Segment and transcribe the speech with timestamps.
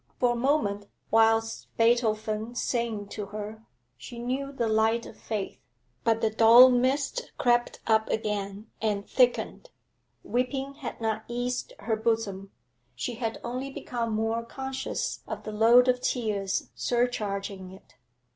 [0.19, 3.61] For a moment, whilst Beethoven sang to her,
[3.97, 5.59] she knew the light of faith;
[6.03, 9.69] but the dull mist crept up again and thickened.
[10.23, 12.49] Weeping had not eased her bosom;
[12.95, 17.93] she had only become more conscious of the load of tears surcharging it.